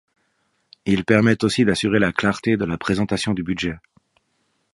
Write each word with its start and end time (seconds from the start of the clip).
Il 0.87 1.05
permet 1.05 1.43
aussi 1.43 1.63
d'assurer 1.63 1.99
la 1.99 2.11
clarté 2.11 2.57
de 2.57 2.65
la 2.65 2.79
présentation 2.79 3.35
du 3.35 3.43
budget. 3.43 3.75